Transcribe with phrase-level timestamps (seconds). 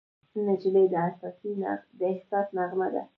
[0.45, 0.85] نجلۍ
[1.99, 3.03] د احساس نغمه ده.